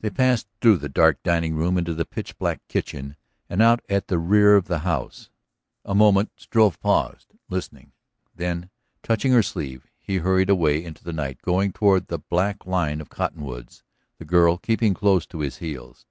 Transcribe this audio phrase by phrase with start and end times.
[0.00, 3.16] They passed through the dark dining room, into the pitch black kitchen
[3.48, 5.30] and out at the rear of the house.
[5.86, 7.92] A moment Struve paused, listening.
[8.34, 8.68] Then,
[9.02, 13.08] touching her sleeve, he hurried away into the night, going toward the black line of
[13.08, 13.82] cottonwoods,
[14.18, 16.04] the girl keeping close to his heels.